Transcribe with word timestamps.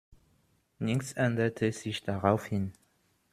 Nichts 0.79 1.13
änderte 1.13 1.71
sich 1.71 2.01
daraufhin. 2.01 2.73